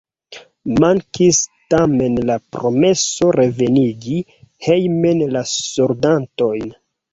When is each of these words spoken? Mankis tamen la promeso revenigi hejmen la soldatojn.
Mankis 0.83 1.41
tamen 1.73 2.17
la 2.29 2.37
promeso 2.57 3.29
revenigi 3.41 4.19
hejmen 4.71 5.25
la 5.37 5.47
soldatojn. 5.55 6.69